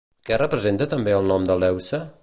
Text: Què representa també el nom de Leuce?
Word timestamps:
Què 0.29 0.39
representa 0.41 0.87
també 0.95 1.15
el 1.19 1.31
nom 1.33 1.47
de 1.53 1.63
Leuce? 1.65 2.03